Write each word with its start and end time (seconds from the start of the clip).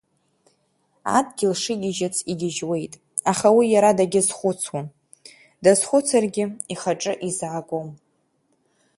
Адгьыл 1.17 1.53
шыгьежьыц 1.61 2.15
игьежьуеит, 2.31 2.93
аха 3.31 3.47
уи 3.57 3.65
иара 3.75 3.97
дагьазхәыцуам, 3.97 4.87
дазхәыцыргьы 5.63 6.45
ихаҿы 6.73 7.13
изаагом. 7.27 7.89